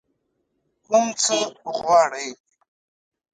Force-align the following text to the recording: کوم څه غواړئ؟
کوم 0.85 1.05
څه 1.23 1.37
غواړئ؟ 1.77 2.27